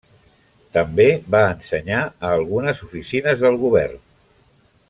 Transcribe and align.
També 0.77 1.05
va 1.35 1.43
ensenyar 1.57 2.01
a 2.07 2.33
algunes 2.39 2.83
oficines 2.89 3.47
del 3.47 3.63
govern. 3.69 4.07